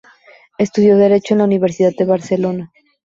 Estudió 0.57 0.97
derecho 0.97 1.35
en 1.35 1.37
la 1.37 1.43
Universidad 1.43 1.91
de 1.95 2.05
Barcelona. 2.05 2.71